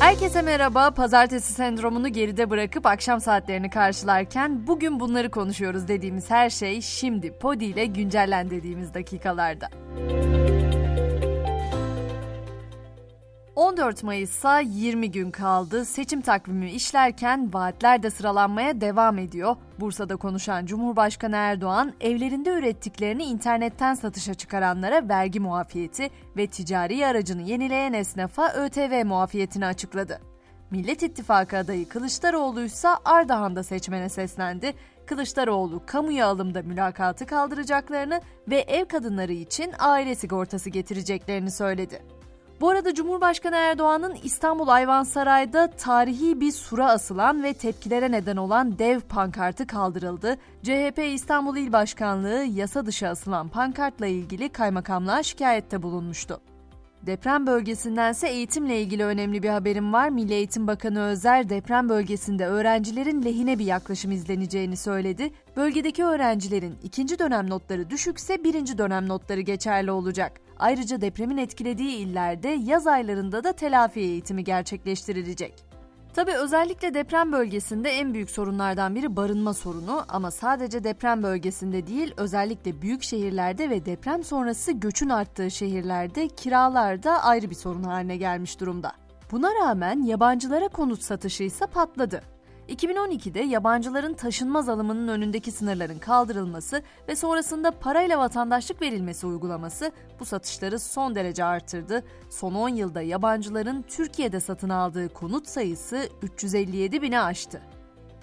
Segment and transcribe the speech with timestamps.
[0.00, 0.90] Herkese merhaba.
[0.90, 7.64] Pazartesi sendromunu geride bırakıp akşam saatlerini karşılarken bugün bunları konuşuyoruz dediğimiz her şey şimdi Podi
[7.64, 9.68] ile güncellen dediğimiz dakikalarda.
[13.56, 15.84] 14 Mayıs'a 20 gün kaldı.
[15.84, 19.56] Seçim takvimi işlerken vaatler de sıralanmaya devam ediyor.
[19.80, 27.92] Bursa'da konuşan Cumhurbaşkanı Erdoğan, evlerinde ürettiklerini internetten satışa çıkaranlara vergi muafiyeti ve ticari aracını yenileyen
[27.92, 30.20] esnafa ÖTV muafiyetini açıkladı.
[30.70, 34.74] Millet İttifakı adayı Kılıçdaroğlu ise Ardahan'da seçmene seslendi.
[35.06, 38.20] Kılıçdaroğlu kamuya alımda mülakatı kaldıracaklarını
[38.50, 42.15] ve ev kadınları için aile sigortası getireceklerini söyledi.
[42.60, 49.00] Bu arada Cumhurbaşkanı Erdoğan'ın İstanbul Ayvansaray'da tarihi bir sura asılan ve tepkilere neden olan dev
[49.00, 50.36] pankartı kaldırıldı.
[50.62, 56.40] CHP İstanbul İl Başkanlığı yasa dışı asılan pankartla ilgili kaymakamlığa şikayette bulunmuştu.
[57.02, 60.08] Deprem bölgesindense eğitimle ilgili önemli bir haberim var.
[60.08, 65.30] Milli Eğitim Bakanı Özer deprem bölgesinde öğrencilerin lehine bir yaklaşım izleneceğini söyledi.
[65.56, 70.45] Bölgedeki öğrencilerin ikinci dönem notları düşükse birinci dönem notları geçerli olacak.
[70.58, 75.54] Ayrıca depremin etkilediği illerde yaz aylarında da telafi eğitimi gerçekleştirilecek.
[76.14, 82.14] Tabi özellikle deprem bölgesinde en büyük sorunlardan biri barınma sorunu ama sadece deprem bölgesinde değil
[82.16, 88.16] özellikle büyük şehirlerde ve deprem sonrası göçün arttığı şehirlerde kiralar da ayrı bir sorun haline
[88.16, 88.92] gelmiş durumda.
[89.32, 92.35] Buna rağmen yabancılara konut satışı ise patladı.
[92.68, 100.78] 2012'de yabancıların taşınmaz alımının önündeki sınırların kaldırılması ve sonrasında parayla vatandaşlık verilmesi uygulaması bu satışları
[100.78, 102.04] son derece artırdı.
[102.30, 107.62] Son 10 yılda yabancıların Türkiye'de satın aldığı konut sayısı 357 bini aştı.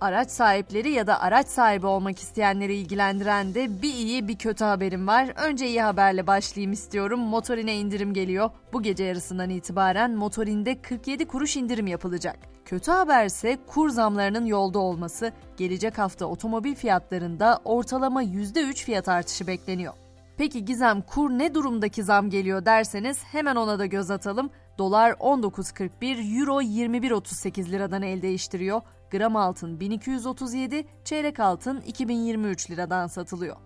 [0.00, 5.06] Araç sahipleri ya da araç sahibi olmak isteyenleri ilgilendiren de bir iyi bir kötü haberim
[5.06, 5.32] var.
[5.36, 7.20] Önce iyi haberle başlayayım istiyorum.
[7.20, 8.50] Motorine indirim geliyor.
[8.72, 12.36] Bu gece yarısından itibaren motorinde 47 kuruş indirim yapılacak.
[12.64, 15.32] Kötü haberse kur zamlarının yolda olması.
[15.56, 19.92] Gelecek hafta otomobil fiyatlarında ortalama %3 fiyat artışı bekleniyor.
[20.36, 24.50] Peki Gizem kur ne durumdaki zam geliyor derseniz hemen ona da göz atalım.
[24.78, 28.80] Dolar 19.41, Euro 21.38 liradan el değiştiriyor.
[29.10, 33.56] Gram altın 1237, çeyrek altın 2023 liradan satılıyor.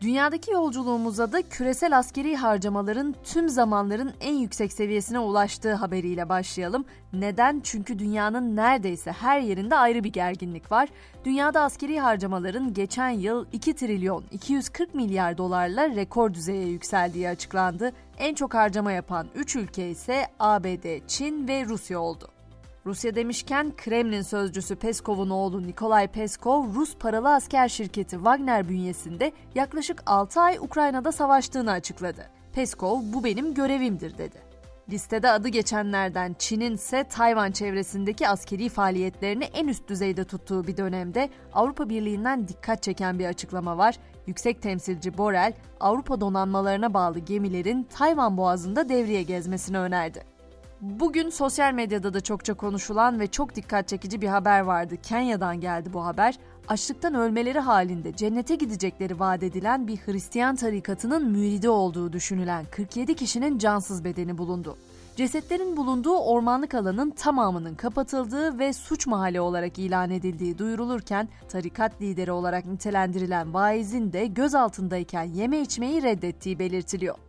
[0.00, 6.84] Dünyadaki yolculuğumuza da küresel askeri harcamaların tüm zamanların en yüksek seviyesine ulaştığı haberiyle başlayalım.
[7.12, 7.60] Neden?
[7.64, 10.88] Çünkü dünyanın neredeyse her yerinde ayrı bir gerginlik var.
[11.24, 17.92] Dünyada askeri harcamaların geçen yıl 2 trilyon 240 milyar dolarla rekor düzeye yükseldiği açıklandı.
[18.18, 22.37] En çok harcama yapan 3 ülke ise ABD, Çin ve Rusya oldu.
[22.86, 30.02] Rusya demişken Kremlin sözcüsü Peskov'un oğlu Nikolay Peskov, Rus paralı asker şirketi Wagner bünyesinde yaklaşık
[30.06, 32.30] 6 ay Ukrayna'da savaştığını açıkladı.
[32.52, 34.48] Peskov, bu benim görevimdir dedi.
[34.90, 41.30] Listede adı geçenlerden Çin'in ise Tayvan çevresindeki askeri faaliyetlerini en üst düzeyde tuttuğu bir dönemde
[41.52, 43.98] Avrupa Birliği'nden dikkat çeken bir açıklama var.
[44.26, 50.37] Yüksek temsilci Borrell, Avrupa donanmalarına bağlı gemilerin Tayvan boğazında devriye gezmesini önerdi.
[50.80, 54.96] Bugün sosyal medyada da çokça konuşulan ve çok dikkat çekici bir haber vardı.
[55.02, 56.38] Kenya'dan geldi bu haber.
[56.68, 63.58] Açlıktan ölmeleri halinde cennete gidecekleri vaat edilen bir Hristiyan tarikatının müridi olduğu düşünülen 47 kişinin
[63.58, 64.76] cansız bedeni bulundu.
[65.16, 72.32] Cesetlerin bulunduğu ormanlık alanın tamamının kapatıldığı ve suç mahalli olarak ilan edildiği duyurulurken tarikat lideri
[72.32, 77.27] olarak nitelendirilen vaizin de gözaltındayken yeme içmeyi reddettiği belirtiliyor.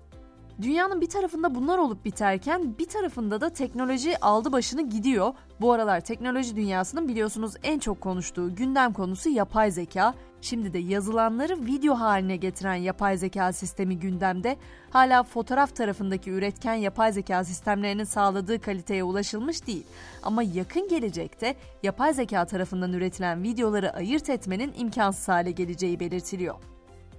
[0.61, 5.33] Dünyanın bir tarafında bunlar olup biterken bir tarafında da teknoloji aldı başını gidiyor.
[5.61, 10.13] Bu aralar teknoloji dünyasının biliyorsunuz en çok konuştuğu gündem konusu yapay zeka.
[10.41, 14.57] Şimdi de yazılanları video haline getiren yapay zeka sistemi gündemde.
[14.89, 19.85] Hala fotoğraf tarafındaki üretken yapay zeka sistemlerinin sağladığı kaliteye ulaşılmış değil.
[20.23, 26.55] Ama yakın gelecekte yapay zeka tarafından üretilen videoları ayırt etmenin imkansız hale geleceği belirtiliyor.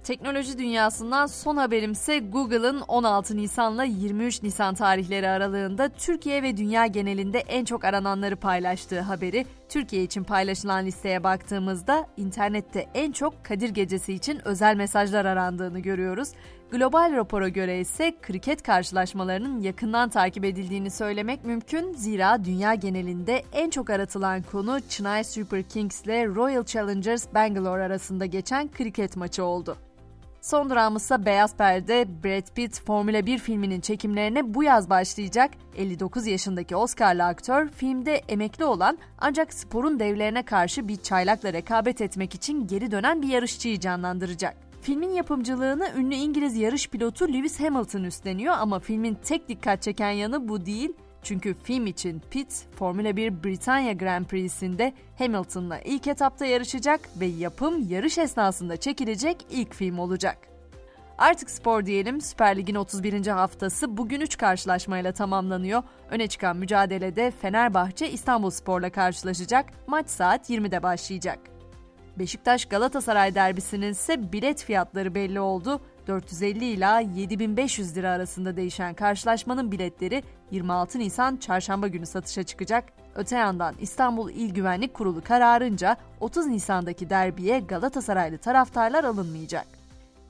[0.03, 7.39] Teknoloji dünyasından son haberimse Google'ın 16 Nisan'la 23 Nisan tarihleri aralığında Türkiye ve dünya genelinde
[7.39, 9.45] en çok arananları paylaştığı haberi.
[9.69, 16.29] Türkiye için paylaşılan listeye baktığımızda internette en çok Kadir Gecesi için özel mesajlar arandığını görüyoruz.
[16.71, 21.93] Global rapora göre ise kriket karşılaşmalarının yakından takip edildiğini söylemek mümkün.
[21.93, 28.25] Zira dünya genelinde en çok aratılan konu Chennai Super Kings ile Royal Challengers Bangalore arasında
[28.25, 29.77] geçen kriket maçı oldu.
[30.41, 35.51] Son durağımızsa Beyaz Perde, Brad Pitt Formula 1 filminin çekimlerine bu yaz başlayacak.
[35.77, 42.35] 59 yaşındaki Oscar'lı aktör filmde emekli olan ancak sporun devlerine karşı bir çaylakla rekabet etmek
[42.35, 44.55] için geri dönen bir yarışçıyı canlandıracak.
[44.81, 50.49] Filmin yapımcılığını ünlü İngiliz yarış pilotu Lewis Hamilton üstleniyor ama filmin tek dikkat çeken yanı
[50.49, 50.93] bu değil.
[51.23, 57.89] Çünkü film için Pitt, Formula 1 Britanya Grand Prix'sinde Hamilton'la ilk etapta yarışacak ve yapım
[57.89, 60.37] yarış esnasında çekilecek ilk film olacak.
[61.17, 63.27] Artık spor diyelim Süper Lig'in 31.
[63.27, 65.83] haftası bugün 3 karşılaşmayla tamamlanıyor.
[66.09, 69.65] Öne çıkan mücadelede Fenerbahçe İstanbul Spor'la karşılaşacak.
[69.87, 71.39] Maç saat 20'de başlayacak.
[72.19, 75.81] Beşiktaş Galatasaray derbisinin ise bilet fiyatları belli oldu.
[76.07, 82.85] 450 ila 7500 lira arasında değişen karşılaşmanın biletleri 26 Nisan çarşamba günü satışa çıkacak.
[83.15, 89.81] Öte yandan İstanbul İl Güvenlik Kurulu kararınca 30 Nisan'daki derbiye Galatasaraylı taraftarlar alınmayacak.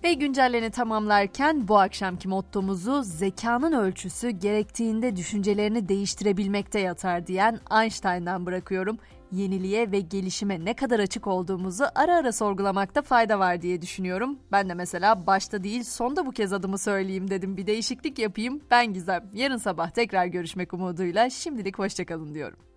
[0.04, 8.98] Ve güncelleni tamamlarken bu akşamki mottomuzu zekanın ölçüsü gerektiğinde düşüncelerini değiştirebilmekte yatar diyen Einstein'dan bırakıyorum.
[9.32, 14.40] Yeniliğe ve gelişime ne kadar açık olduğumuzu ara ara sorgulamakta fayda var diye düşünüyorum.
[14.52, 18.62] Ben de mesela başta değil sonda bu kez adımı söyleyeyim dedim bir değişiklik yapayım.
[18.72, 19.30] Ben Gizem.
[19.34, 22.71] Yarın sabah tekrar görüşmek umuduyla şimdilik hoşçakalın diyorum.